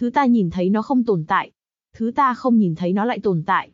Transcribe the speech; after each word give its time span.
Thứ 0.00 0.10
ta 0.10 0.24
nhìn 0.24 0.50
thấy 0.50 0.70
nó 0.70 0.82
không 0.82 1.04
tồn 1.04 1.24
tại. 1.28 1.50
Thứ 1.96 2.12
ta 2.14 2.34
không 2.34 2.58
nhìn 2.58 2.74
thấy 2.74 2.92
nó 2.92 3.04
lại 3.04 3.18
tồn 3.22 3.42
tại. 3.46 3.70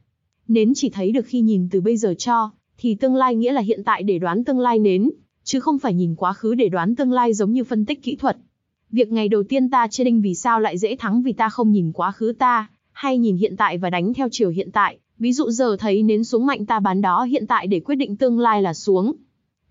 Nến 0.49 0.73
chỉ 0.75 0.91
thấy 0.91 1.13
được 1.13 1.27
khi 1.27 1.41
nhìn 1.41 1.69
từ 1.71 1.81
bây 1.81 1.97
giờ 1.97 2.15
cho, 2.19 2.51
thì 2.79 2.95
tương 2.95 3.15
lai 3.15 3.35
nghĩa 3.35 3.53
là 3.53 3.61
hiện 3.61 3.85
tại 3.85 4.03
để 4.03 4.19
đoán 4.19 4.45
tương 4.45 4.59
lai 4.59 4.79
nến, 4.79 5.11
chứ 5.45 5.61
không 5.61 5.79
phải 5.79 5.95
nhìn 5.95 6.15
quá 6.15 6.33
khứ 6.33 6.55
để 6.55 6.69
đoán 6.69 6.97
tương 6.97 7.13
lai 7.13 7.35
giống 7.35 7.53
như 7.53 7.65
phân 7.65 7.85
tích 7.85 8.03
kỹ 8.03 8.17
thuật. 8.17 8.37
Việc 8.91 9.13
ngày 9.13 9.29
đầu 9.29 9.43
tiên 9.43 9.71
ta 9.71 9.87
trading 9.89 10.23
vì 10.23 10.35
sao 10.35 10.61
lại 10.61 10.79
dễ 10.79 10.97
thắng 10.97 11.23
vì 11.23 11.33
ta 11.33 11.49
không 11.49 11.71
nhìn 11.71 11.93
quá 11.93 12.13
khứ 12.13 12.33
ta, 12.39 12.71
hay 12.93 13.19
nhìn 13.19 13.37
hiện 13.37 13.57
tại 13.57 13.79
và 13.79 13.91
đánh 13.91 14.15
theo 14.15 14.29
chiều 14.31 14.51
hiện 14.51 14.71
tại. 14.73 14.99
Ví 15.19 15.33
dụ 15.33 15.51
giờ 15.51 15.77
thấy 15.77 16.03
nến 16.03 16.25
xuống 16.25 16.47
mạnh 16.47 16.67
ta 16.67 16.81
bán 16.81 17.01
đó 17.01 17.25
hiện 17.25 17.47
tại 17.47 17.67
để 17.67 17.81
quyết 17.81 17.97
định 17.97 18.17
tương 18.17 18.39
lai 18.39 18.63
là 18.63 18.75
xuống. 18.75 19.13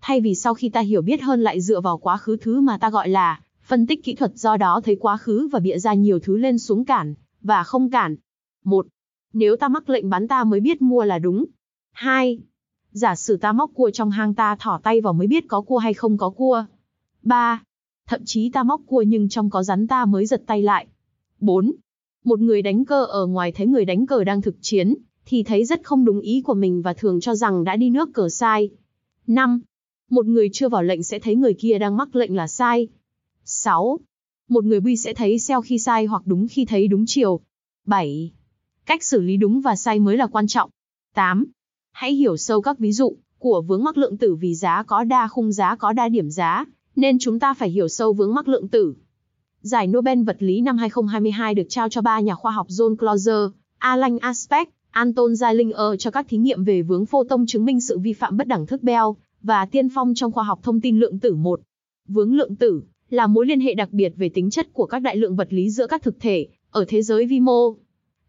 Thay 0.00 0.20
vì 0.20 0.34
sau 0.34 0.54
khi 0.54 0.68
ta 0.68 0.80
hiểu 0.80 1.02
biết 1.02 1.22
hơn 1.22 1.42
lại 1.42 1.60
dựa 1.60 1.80
vào 1.80 1.98
quá 1.98 2.16
khứ 2.16 2.36
thứ 2.40 2.60
mà 2.60 2.78
ta 2.78 2.90
gọi 2.90 3.08
là 3.08 3.40
phân 3.66 3.86
tích 3.86 4.04
kỹ 4.04 4.14
thuật 4.14 4.32
do 4.34 4.56
đó 4.56 4.80
thấy 4.84 4.96
quá 5.00 5.16
khứ 5.16 5.48
và 5.52 5.60
bịa 5.60 5.78
ra 5.78 5.94
nhiều 5.94 6.18
thứ 6.18 6.36
lên 6.36 6.58
xuống 6.58 6.84
cản, 6.84 7.14
và 7.42 7.62
không 7.62 7.90
cản. 7.90 8.16
một 8.64 8.86
Nếu 9.32 9.56
ta 9.56 9.68
mắc 9.68 9.88
lệnh 9.88 10.10
bán 10.10 10.28
ta 10.28 10.44
mới 10.44 10.60
biết 10.60 10.82
mua 10.82 11.04
là 11.04 11.18
đúng. 11.18 11.44
2. 11.92 12.38
Giả 12.90 13.14
sử 13.14 13.36
ta 13.36 13.52
móc 13.52 13.70
cua 13.74 13.90
trong 13.90 14.10
hang 14.10 14.34
ta 14.34 14.56
thỏ 14.56 14.80
tay 14.82 15.00
vào 15.00 15.12
mới 15.12 15.26
biết 15.26 15.44
có 15.48 15.60
cua 15.60 15.78
hay 15.78 15.94
không 15.94 16.18
có 16.18 16.30
cua. 16.30 16.64
3. 17.22 17.62
Thậm 18.08 18.20
chí 18.24 18.50
ta 18.50 18.62
móc 18.62 18.80
cua 18.86 19.02
nhưng 19.02 19.28
trong 19.28 19.50
có 19.50 19.62
rắn 19.62 19.86
ta 19.86 20.04
mới 20.04 20.26
giật 20.26 20.42
tay 20.46 20.62
lại. 20.62 20.86
4. 21.40 21.72
Một 22.24 22.40
người 22.40 22.62
đánh 22.62 22.84
cờ 22.84 23.04
ở 23.04 23.26
ngoài 23.26 23.52
thấy 23.52 23.66
người 23.66 23.84
đánh 23.84 24.06
cờ 24.06 24.24
đang 24.24 24.42
thực 24.42 24.56
chiến, 24.60 24.94
thì 25.26 25.42
thấy 25.42 25.64
rất 25.64 25.80
không 25.84 26.04
đúng 26.04 26.20
ý 26.20 26.42
của 26.44 26.54
mình 26.54 26.82
và 26.82 26.92
thường 26.92 27.20
cho 27.20 27.34
rằng 27.34 27.64
đã 27.64 27.76
đi 27.76 27.90
nước 27.90 28.08
cờ 28.14 28.28
sai. 28.28 28.70
5. 29.26 29.60
Một 30.10 30.26
người 30.26 30.48
chưa 30.52 30.68
vào 30.68 30.82
lệnh 30.82 31.02
sẽ 31.02 31.18
thấy 31.18 31.34
người 31.34 31.54
kia 31.54 31.78
đang 31.78 31.96
mắc 31.96 32.16
lệnh 32.16 32.36
là 32.36 32.46
sai. 32.46 32.88
6. 33.48 33.98
Một 34.48 34.64
người 34.64 34.80
bi 34.80 34.96
sẽ 34.96 35.14
thấy 35.14 35.38
xeo 35.38 35.62
khi 35.62 35.78
sai 35.78 36.06
hoặc 36.06 36.22
đúng 36.24 36.46
khi 36.48 36.64
thấy 36.64 36.88
đúng 36.88 37.04
chiều. 37.06 37.40
7. 37.86 38.32
Cách 38.86 39.04
xử 39.04 39.20
lý 39.20 39.36
đúng 39.36 39.60
và 39.60 39.76
sai 39.76 40.00
mới 40.00 40.16
là 40.16 40.26
quan 40.26 40.46
trọng. 40.46 40.70
8. 41.14 41.44
Hãy 41.92 42.12
hiểu 42.12 42.36
sâu 42.36 42.62
các 42.62 42.78
ví 42.78 42.92
dụ 42.92 43.16
của 43.38 43.62
vướng 43.62 43.84
mắc 43.84 43.98
lượng 43.98 44.16
tử 44.16 44.34
vì 44.34 44.54
giá 44.54 44.82
có 44.82 45.04
đa 45.04 45.28
khung 45.28 45.52
giá 45.52 45.76
có 45.76 45.92
đa 45.92 46.08
điểm 46.08 46.30
giá, 46.30 46.64
nên 46.96 47.18
chúng 47.18 47.38
ta 47.38 47.54
phải 47.54 47.70
hiểu 47.70 47.88
sâu 47.88 48.12
vướng 48.12 48.34
mắc 48.34 48.48
lượng 48.48 48.68
tử. 48.68 48.94
Giải 49.60 49.86
Nobel 49.86 50.22
vật 50.22 50.36
lý 50.38 50.60
năm 50.60 50.78
2022 50.78 51.54
được 51.54 51.66
trao 51.68 51.88
cho 51.88 52.00
ba 52.00 52.20
nhà 52.20 52.34
khoa 52.34 52.52
học 52.52 52.66
John 52.68 52.96
Clauser, 52.96 53.50
Alan 53.78 54.18
Aspect, 54.18 54.70
Anton 54.90 55.32
Zeilinger 55.32 55.96
cho 55.96 56.10
các 56.10 56.26
thí 56.28 56.36
nghiệm 56.36 56.64
về 56.64 56.82
vướng 56.82 57.06
photon 57.06 57.46
chứng 57.46 57.64
minh 57.64 57.80
sự 57.80 57.98
vi 57.98 58.12
phạm 58.12 58.36
bất 58.36 58.46
đẳng 58.46 58.66
thức 58.66 58.82
Bell 58.82 59.06
và 59.42 59.66
tiên 59.66 59.88
phong 59.94 60.14
trong 60.14 60.32
khoa 60.32 60.44
học 60.44 60.60
thông 60.62 60.80
tin 60.80 60.98
lượng 60.98 61.18
tử 61.18 61.34
1. 61.34 61.60
Vướng 62.08 62.34
lượng 62.34 62.56
tử 62.56 62.82
là 63.10 63.26
mối 63.26 63.46
liên 63.46 63.60
hệ 63.60 63.74
đặc 63.74 63.88
biệt 63.92 64.12
về 64.16 64.28
tính 64.28 64.50
chất 64.50 64.72
của 64.72 64.86
các 64.86 64.98
đại 64.98 65.16
lượng 65.16 65.36
vật 65.36 65.52
lý 65.52 65.70
giữa 65.70 65.86
các 65.86 66.02
thực 66.02 66.20
thể 66.20 66.46
ở 66.70 66.84
thế 66.88 67.02
giới 67.02 67.26
vi 67.26 67.40
mô. 67.40 67.74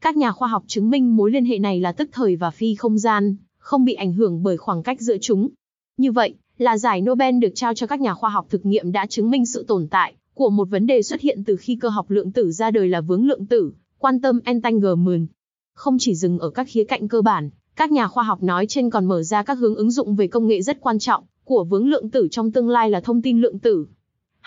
Các 0.02 0.18
nhà 0.18 0.32
khoa 0.32 0.48
học 0.48 0.64
chứng 0.68 0.90
minh 0.90 1.16
mối 1.16 1.32
liên 1.32 1.46
hệ 1.46 1.60
này 1.60 1.80
là 1.80 1.92
tức 1.92 2.10
thời 2.12 2.36
và 2.36 2.52
phi 2.52 2.76
không 2.76 2.98
gian, 2.98 3.36
không 3.58 3.86
bị 3.86 3.94
ảnh 3.94 4.14
hưởng 4.14 4.44
bởi 4.44 4.58
khoảng 4.58 4.84
cách 4.84 5.02
giữa 5.02 5.18
chúng. 5.22 5.50
Như 5.98 6.12
vậy, 6.12 6.34
là 6.58 6.78
giải 6.78 7.02
Nobel 7.02 7.40
được 7.40 7.52
trao 7.56 7.74
cho 7.74 7.88
các 7.88 8.02
nhà 8.02 8.14
khoa 8.14 8.30
học 8.30 8.46
thực 8.50 8.66
nghiệm 8.66 8.92
đã 8.92 9.06
chứng 9.06 9.30
minh 9.30 9.46
sự 9.46 9.64
tồn 9.68 9.88
tại 9.88 10.14
của 10.34 10.50
một 10.50 10.70
vấn 10.70 10.88
đề 10.88 11.02
xuất 11.02 11.22
hiện 11.22 11.44
từ 11.44 11.56
khi 11.56 11.76
cơ 11.76 11.90
học 11.90 12.12
lượng 12.12 12.32
tử 12.32 12.52
ra 12.52 12.72
đời 12.72 12.88
là 12.88 13.02
vướng 13.02 13.26
lượng 13.26 13.46
tử, 13.46 13.72
Quan 14.00 14.22
tâm 14.22 14.40
entanglement. 14.44 15.28
Không 15.74 15.98
chỉ 16.00 16.16
dừng 16.16 16.40
ở 16.40 16.50
các 16.50 16.68
khía 16.70 16.84
cạnh 16.84 17.08
cơ 17.08 17.22
bản, 17.22 17.50
các 17.76 17.92
nhà 17.92 18.08
khoa 18.08 18.24
học 18.24 18.44
nói 18.44 18.66
trên 18.70 18.90
còn 18.90 19.06
mở 19.06 19.24
ra 19.24 19.44
các 19.44 19.58
hướng 19.58 19.76
ứng 19.76 19.92
dụng 19.92 20.16
về 20.16 20.28
công 20.28 20.48
nghệ 20.48 20.62
rất 20.62 20.82
quan 20.82 21.00
trọng 21.00 21.24
của 21.44 21.64
vướng 21.64 21.88
lượng 21.88 22.10
tử 22.10 22.28
trong 22.32 22.52
tương 22.52 22.70
lai 22.70 22.90
là 22.90 23.02
thông 23.02 23.22
tin 23.22 23.42
lượng 23.42 23.60
tử. 23.60 23.86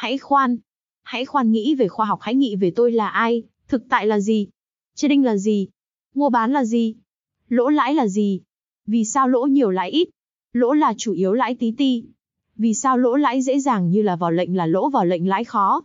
Hãy 0.01 0.19
khoan. 0.19 0.57
Hãy 1.03 1.25
khoan 1.25 1.53
nghĩ 1.53 1.75
về 1.75 1.89
khoa 1.89 2.07
học 2.07 2.19
hãy 2.23 2.35
nghĩ 2.35 2.57
về 2.57 2.73
tôi 2.77 2.93
là 2.93 3.09
ai, 3.09 3.43
thực 3.69 3.83
tại 3.89 4.07
là 4.07 4.21
gì, 4.21 4.49
trading 4.95 5.25
là 5.25 5.37
gì, 5.37 5.69
mua 6.15 6.29
bán 6.29 6.53
là 6.53 6.65
gì, 6.65 6.95
lỗ 7.49 7.69
lãi 7.69 7.95
là 7.95 8.07
gì, 8.07 8.41
vì 8.87 9.05
sao 9.05 9.29
lỗ 9.29 9.47
nhiều 9.47 9.71
lãi 9.71 9.91
ít, 9.91 10.09
lỗ 10.53 10.73
là 10.73 10.95
chủ 10.97 11.13
yếu 11.13 11.33
lãi 11.33 11.55
tí 11.55 11.75
ti, 11.79 12.05
vì 12.57 12.75
sao 12.75 12.99
lỗ 12.99 13.17
lãi 13.17 13.43
dễ 13.43 13.59
dàng 13.59 13.91
như 13.91 14.03
là 14.03 14.17
vào 14.17 14.31
lệnh 14.31 14.57
là 14.57 14.67
lỗ 14.67 14.91
vào 14.91 15.05
lệnh 15.05 15.29
lãi 15.29 15.45
khó. 15.45 15.83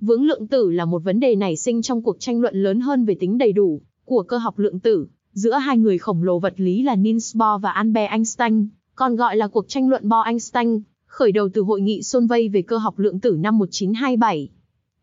Vướng 0.00 0.24
lượng 0.24 0.48
tử 0.48 0.70
là 0.70 0.84
một 0.84 1.04
vấn 1.04 1.20
đề 1.20 1.36
nảy 1.36 1.56
sinh 1.56 1.82
trong 1.82 2.02
cuộc 2.02 2.16
tranh 2.20 2.40
luận 2.40 2.54
lớn 2.54 2.80
hơn 2.80 3.04
về 3.04 3.14
tính 3.20 3.38
đầy 3.38 3.52
đủ 3.52 3.80
của 4.04 4.22
cơ 4.22 4.38
học 4.38 4.58
lượng 4.58 4.80
tử. 4.80 5.08
Giữa 5.32 5.54
hai 5.54 5.78
người 5.78 5.98
khổng 5.98 6.22
lồ 6.22 6.38
vật 6.38 6.54
lý 6.56 6.82
là 6.82 6.96
Niels 6.96 7.36
Bohr 7.36 7.62
và 7.62 7.70
Albert 7.70 8.10
Einstein, 8.10 8.68
còn 8.94 9.16
gọi 9.16 9.36
là 9.36 9.48
cuộc 9.48 9.68
tranh 9.68 9.88
luận 9.88 10.08
Bohr-Einstein 10.08 10.80
khởi 11.08 11.32
đầu 11.32 11.48
từ 11.54 11.62
hội 11.62 11.80
nghị 11.80 12.02
Solvay 12.02 12.48
về 12.48 12.62
cơ 12.62 12.78
học 12.78 12.98
lượng 12.98 13.20
tử 13.20 13.36
năm 13.38 13.58
1927. 13.58 14.48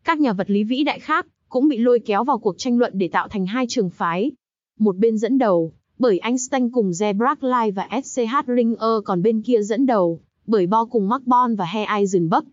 Các 0.04 0.20
nhà 0.20 0.32
vật 0.32 0.50
lý 0.50 0.64
vĩ 0.64 0.84
đại 0.84 0.98
khác 0.98 1.26
cũng 1.48 1.68
bị 1.68 1.78
lôi 1.78 2.00
kéo 2.06 2.24
vào 2.24 2.38
cuộc 2.38 2.58
tranh 2.58 2.78
luận 2.78 2.92
để 2.98 3.08
tạo 3.08 3.28
thành 3.28 3.46
hai 3.46 3.66
trường 3.68 3.90
phái. 3.90 4.30
Một 4.78 4.96
bên 4.96 5.18
dẫn 5.18 5.38
đầu, 5.38 5.72
bởi 5.98 6.18
Einstein 6.18 6.70
cùng 6.70 6.90
Ze 6.90 7.16
Bragg 7.16 7.74
và 7.74 7.88
SCH 8.04 8.48
Ringer 8.56 9.02
còn 9.04 9.22
bên 9.22 9.42
kia 9.42 9.62
dẫn 9.62 9.86
đầu, 9.86 10.20
bởi 10.46 10.66
Bohr 10.66 10.90
cùng 10.90 11.08
Mark 11.08 11.26
Born 11.26 11.54
và 11.56 11.64
He 11.64 11.84
Eisenberg. 11.84 12.44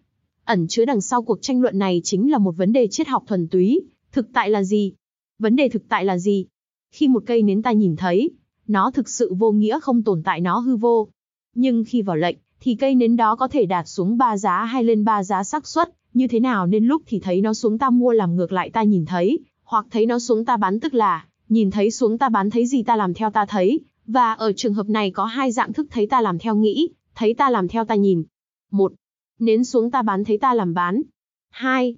Ẩn 0.45 0.67
chứa 0.67 0.85
đằng 0.85 1.01
sau 1.01 1.21
cuộc 1.21 1.41
tranh 1.41 1.61
luận 1.61 1.77
này 1.77 2.01
chính 2.03 2.31
là 2.31 2.37
một 2.37 2.57
vấn 2.57 2.73
đề 2.73 2.87
triết 2.87 3.07
học 3.07 3.23
thuần 3.27 3.47
túy, 3.47 3.81
thực 4.11 4.27
tại 4.33 4.49
là 4.49 4.63
gì? 4.63 4.93
Vấn 5.39 5.55
đề 5.55 5.69
thực 5.69 5.83
tại 5.89 6.05
là 6.05 6.17
gì? 6.17 6.45
Khi 6.91 7.07
một 7.07 7.23
cây 7.25 7.43
nến 7.43 7.61
ta 7.61 7.71
nhìn 7.71 7.95
thấy, 7.95 8.31
nó 8.67 8.91
thực 8.91 9.09
sự 9.09 9.33
vô 9.33 9.51
nghĩa 9.51 9.79
không 9.79 10.03
tồn 10.03 10.23
tại 10.23 10.41
nó 10.41 10.59
hư 10.59 10.75
vô. 10.75 11.07
Nhưng 11.55 11.83
khi 11.87 12.01
vào 12.01 12.15
lệnh, 12.15 12.37
thì 12.65 12.75
cây 12.75 12.95
nến 12.95 13.15
đó 13.15 13.35
có 13.35 13.47
thể 13.47 13.65
đạt 13.65 13.87
xuống 13.87 14.17
ba 14.17 14.37
giá 14.37 14.63
hay 14.65 14.83
lên 14.83 15.03
ba 15.03 15.23
giá 15.23 15.43
xác 15.43 15.67
suất, 15.67 15.89
như 16.13 16.27
thế 16.27 16.39
nào 16.39 16.67
nên 16.67 16.85
lúc 16.85 17.01
thì 17.05 17.19
thấy 17.19 17.41
nó 17.41 17.53
xuống 17.53 17.77
ta 17.77 17.89
mua 17.89 18.11
làm 18.11 18.35
ngược 18.35 18.51
lại 18.51 18.69
ta 18.69 18.83
nhìn 18.83 19.05
thấy, 19.05 19.39
hoặc 19.63 19.85
thấy 19.91 20.05
nó 20.05 20.19
xuống 20.19 20.45
ta 20.45 20.57
bán 20.57 20.79
tức 20.79 20.93
là, 20.93 21.25
nhìn 21.49 21.71
thấy 21.71 21.91
xuống 21.91 22.17
ta 22.17 22.29
bán 22.29 22.49
thấy 22.49 22.65
gì 22.65 22.83
ta 22.83 22.95
làm 22.95 23.13
theo 23.13 23.29
ta 23.29 23.45
thấy, 23.45 23.79
và 24.05 24.33
ở 24.33 24.53
trường 24.53 24.73
hợp 24.73 24.89
này 24.89 25.11
có 25.11 25.25
hai 25.25 25.51
dạng 25.51 25.73
thức 25.73 25.87
thấy 25.91 26.07
ta 26.07 26.21
làm 26.21 26.39
theo 26.39 26.55
nghĩ, 26.55 26.89
thấy 27.15 27.33
ta 27.33 27.49
làm 27.49 27.67
theo 27.67 27.85
ta 27.85 27.95
nhìn. 27.95 28.23
một 28.71 28.93
Nến 29.39 29.63
xuống 29.63 29.91
ta 29.91 30.01
bán 30.01 30.23
thấy 30.23 30.37
ta 30.37 30.53
làm 30.53 30.73
bán. 30.73 31.01
hai 31.49 31.95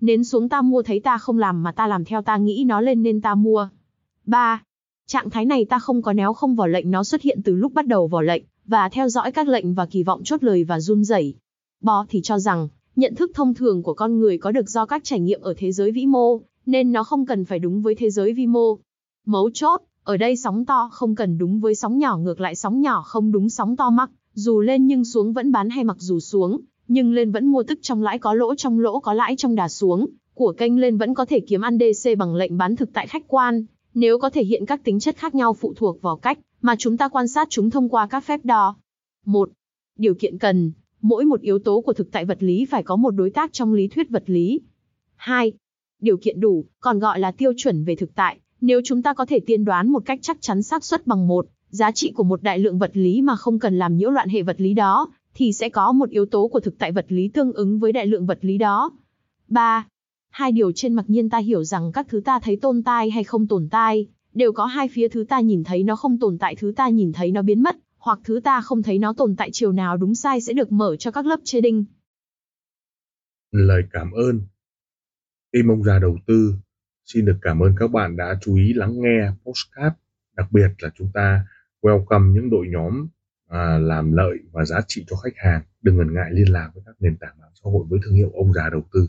Nến 0.00 0.24
xuống 0.24 0.48
ta 0.48 0.62
mua 0.62 0.82
thấy 0.82 1.00
ta 1.00 1.18
không 1.18 1.38
làm 1.38 1.62
mà 1.62 1.72
ta 1.72 1.86
làm 1.86 2.04
theo 2.04 2.22
ta 2.22 2.36
nghĩ 2.36 2.64
nó 2.66 2.80
lên 2.80 3.02
nên 3.02 3.20
ta 3.20 3.34
mua. 3.34 3.68
ba 4.26 4.62
Trạng 5.06 5.30
thái 5.30 5.44
này 5.44 5.64
ta 5.64 5.78
không 5.78 6.02
có 6.02 6.12
néo 6.12 6.32
không 6.32 6.56
vỏ 6.56 6.66
lệnh 6.66 6.90
nó 6.90 7.04
xuất 7.04 7.22
hiện 7.22 7.40
từ 7.44 7.54
lúc 7.54 7.72
bắt 7.72 7.86
đầu 7.86 8.08
vỏ 8.08 8.20
lệnh, 8.20 8.42
và 8.66 8.88
theo 8.88 9.08
dõi 9.08 9.32
các 9.32 9.48
lệnh 9.48 9.74
và 9.74 9.86
kỳ 9.86 10.02
vọng 10.02 10.20
chốt 10.24 10.44
lời 10.44 10.64
và 10.64 10.80
run 10.80 11.04
rẩy. 11.04 11.34
Bo 11.80 12.06
thì 12.08 12.20
cho 12.22 12.38
rằng, 12.38 12.68
nhận 12.96 13.14
thức 13.14 13.30
thông 13.34 13.54
thường 13.54 13.82
của 13.82 13.94
con 13.94 14.18
người 14.18 14.38
có 14.38 14.52
được 14.52 14.68
do 14.68 14.86
các 14.86 15.04
trải 15.04 15.20
nghiệm 15.20 15.40
ở 15.40 15.54
thế 15.56 15.72
giới 15.72 15.92
vĩ 15.92 16.06
mô, 16.06 16.40
nên 16.66 16.92
nó 16.92 17.04
không 17.04 17.26
cần 17.26 17.44
phải 17.44 17.58
đúng 17.58 17.82
với 17.82 17.94
thế 17.94 18.10
giới 18.10 18.32
vi 18.32 18.46
mô. 18.46 18.78
Mấu 19.26 19.50
chốt, 19.54 19.80
ở 20.04 20.16
đây 20.16 20.36
sóng 20.36 20.64
to 20.64 20.88
không 20.92 21.14
cần 21.14 21.38
đúng 21.38 21.60
với 21.60 21.74
sóng 21.74 21.98
nhỏ 21.98 22.16
ngược 22.16 22.40
lại 22.40 22.54
sóng 22.54 22.80
nhỏ 22.80 23.02
không 23.02 23.32
đúng 23.32 23.48
sóng 23.48 23.76
to 23.76 23.90
mắc, 23.90 24.10
dù 24.34 24.60
lên 24.60 24.86
nhưng 24.86 25.04
xuống 25.04 25.32
vẫn 25.32 25.52
bán 25.52 25.70
hay 25.70 25.84
mặc 25.84 25.96
dù 26.00 26.20
xuống, 26.20 26.60
nhưng 26.88 27.12
lên 27.12 27.32
vẫn 27.32 27.46
mua 27.46 27.62
tức 27.62 27.78
trong 27.82 28.02
lãi 28.02 28.18
có 28.18 28.34
lỗ 28.34 28.54
trong 28.54 28.80
lỗ 28.80 29.00
có 29.00 29.12
lãi 29.12 29.36
trong 29.36 29.54
đà 29.54 29.68
xuống, 29.68 30.06
của 30.34 30.52
kênh 30.52 30.80
lên 30.80 30.98
vẫn 30.98 31.14
có 31.14 31.24
thể 31.24 31.40
kiếm 31.40 31.60
ăn 31.60 31.78
DC 31.78 32.10
bằng 32.18 32.34
lệnh 32.34 32.56
bán 32.56 32.76
thực 32.76 32.92
tại 32.92 33.06
khách 33.06 33.28
quan, 33.28 33.64
nếu 33.94 34.18
có 34.18 34.30
thể 34.30 34.44
hiện 34.44 34.66
các 34.66 34.84
tính 34.84 35.00
chất 35.00 35.16
khác 35.16 35.34
nhau 35.34 35.52
phụ 35.52 35.74
thuộc 35.76 36.02
vào 36.02 36.16
cách 36.16 36.38
mà 36.62 36.76
chúng 36.78 36.96
ta 36.96 37.08
quan 37.08 37.28
sát 37.28 37.48
chúng 37.50 37.70
thông 37.70 37.88
qua 37.88 38.06
các 38.06 38.24
phép 38.24 38.40
đo. 38.44 38.76
1. 39.26 39.50
Điều 39.98 40.14
kiện 40.14 40.38
cần, 40.38 40.72
mỗi 41.02 41.24
một 41.24 41.40
yếu 41.40 41.58
tố 41.58 41.80
của 41.80 41.92
thực 41.92 42.12
tại 42.12 42.24
vật 42.24 42.42
lý 42.42 42.64
phải 42.64 42.82
có 42.82 42.96
một 42.96 43.10
đối 43.10 43.30
tác 43.30 43.52
trong 43.52 43.72
lý 43.72 43.88
thuyết 43.88 44.10
vật 44.10 44.22
lý. 44.26 44.60
2. 45.16 45.52
Điều 46.00 46.16
kiện 46.16 46.40
đủ, 46.40 46.64
còn 46.80 46.98
gọi 46.98 47.20
là 47.20 47.30
tiêu 47.32 47.52
chuẩn 47.56 47.84
về 47.84 47.96
thực 47.96 48.14
tại, 48.14 48.38
nếu 48.60 48.80
chúng 48.84 49.02
ta 49.02 49.14
có 49.14 49.26
thể 49.26 49.40
tiên 49.40 49.64
đoán 49.64 49.92
một 49.92 50.02
cách 50.06 50.18
chắc 50.22 50.36
chắn 50.40 50.62
xác 50.62 50.84
suất 50.84 51.06
bằng 51.06 51.28
một, 51.28 51.46
giá 51.68 51.90
trị 51.90 52.12
của 52.14 52.24
một 52.24 52.42
đại 52.42 52.58
lượng 52.58 52.78
vật 52.78 52.90
lý 52.94 53.22
mà 53.22 53.36
không 53.36 53.58
cần 53.58 53.78
làm 53.78 53.96
nhiễu 53.96 54.10
loạn 54.10 54.28
hệ 54.28 54.42
vật 54.42 54.60
lý 54.60 54.74
đó, 54.74 55.12
thì 55.34 55.52
sẽ 55.52 55.68
có 55.68 55.92
một 55.92 56.10
yếu 56.10 56.26
tố 56.26 56.48
của 56.48 56.60
thực 56.60 56.78
tại 56.78 56.92
vật 56.92 57.06
lý 57.08 57.28
tương 57.28 57.52
ứng 57.52 57.78
với 57.78 57.92
đại 57.92 58.06
lượng 58.06 58.26
vật 58.26 58.38
lý 58.40 58.58
đó. 58.58 58.90
3. 59.48 59.86
Hai 60.32 60.52
điều 60.52 60.72
trên 60.72 60.94
mặc 60.94 61.04
nhiên 61.08 61.30
ta 61.30 61.38
hiểu 61.38 61.64
rằng 61.64 61.92
các 61.92 62.06
thứ 62.08 62.20
ta 62.24 62.38
thấy 62.42 62.58
tồn 62.62 62.82
tại 62.82 63.10
hay 63.10 63.24
không 63.24 63.48
tồn 63.48 63.68
tại, 63.70 64.06
đều 64.34 64.52
có 64.52 64.66
hai 64.66 64.88
phía 64.92 65.08
thứ 65.08 65.24
ta 65.28 65.40
nhìn 65.40 65.64
thấy 65.64 65.82
nó 65.82 65.96
không 65.96 66.18
tồn 66.18 66.38
tại 66.38 66.56
thứ 66.56 66.72
ta 66.76 66.88
nhìn 66.88 67.12
thấy 67.12 67.30
nó 67.30 67.42
biến 67.42 67.62
mất, 67.62 67.76
hoặc 67.96 68.18
thứ 68.24 68.40
ta 68.44 68.60
không 68.60 68.82
thấy 68.82 68.98
nó 68.98 69.12
tồn 69.16 69.36
tại 69.36 69.50
chiều 69.52 69.72
nào 69.72 69.96
đúng 69.96 70.14
sai 70.14 70.40
sẽ 70.40 70.52
được 70.52 70.72
mở 70.72 70.96
cho 70.96 71.10
các 71.10 71.26
lớp 71.26 71.40
chế 71.44 71.60
đinh. 71.60 71.84
Lời 73.50 73.82
cảm 73.92 74.12
ơn 74.12 74.40
Tim 75.52 75.68
ông 75.68 75.84
già 75.84 75.98
đầu 75.98 76.18
tư, 76.26 76.54
xin 77.04 77.24
được 77.24 77.36
cảm 77.42 77.62
ơn 77.62 77.74
các 77.78 77.90
bạn 77.90 78.16
đã 78.16 78.38
chú 78.40 78.56
ý 78.56 78.72
lắng 78.72 79.00
nghe 79.00 79.30
postcard, 79.44 79.96
đặc 80.36 80.52
biệt 80.52 80.68
là 80.78 80.90
chúng 80.98 81.10
ta 81.14 81.44
welcome 81.82 82.32
những 82.32 82.50
đội 82.50 82.66
nhóm 82.68 83.06
à, 83.48 83.78
làm 83.78 84.12
lợi 84.12 84.38
và 84.52 84.64
giá 84.64 84.80
trị 84.88 85.04
cho 85.06 85.16
khách 85.16 85.36
hàng. 85.36 85.62
Đừng 85.82 85.96
ngần 85.96 86.14
ngại 86.14 86.30
liên 86.32 86.52
lạc 86.52 86.70
với 86.74 86.82
các 86.86 86.94
nền 87.00 87.16
tảng 87.16 87.34
mạng 87.40 87.52
xã 87.54 87.70
hội 87.70 87.84
với 87.88 88.00
thương 88.04 88.14
hiệu 88.14 88.30
ông 88.34 88.52
già 88.52 88.70
đầu 88.70 88.82
tư. 88.92 89.08